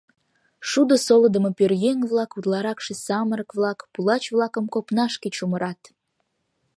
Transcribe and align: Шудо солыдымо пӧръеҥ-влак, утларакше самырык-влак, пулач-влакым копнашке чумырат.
Шудо 0.69 0.95
солыдымо 1.05 1.51
пӧръеҥ-влак, 1.57 2.31
утларакше 2.37 2.93
самырык-влак, 3.05 3.79
пулач-влакым 3.93 4.65
копнашке 4.73 5.27
чумырат. 5.35 5.81